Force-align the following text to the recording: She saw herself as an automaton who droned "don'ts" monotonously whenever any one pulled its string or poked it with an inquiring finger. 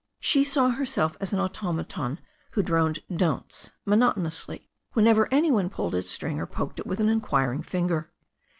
She 0.19 0.43
saw 0.43 0.69
herself 0.69 1.15
as 1.19 1.31
an 1.31 1.39
automaton 1.39 2.19
who 2.53 2.63
droned 2.63 3.03
"don'ts" 3.15 3.69
monotonously 3.85 4.67
whenever 4.93 5.31
any 5.31 5.51
one 5.51 5.69
pulled 5.69 5.93
its 5.93 6.09
string 6.09 6.39
or 6.39 6.47
poked 6.47 6.79
it 6.79 6.87
with 6.87 6.99
an 6.99 7.07
inquiring 7.07 7.61
finger. 7.61 8.11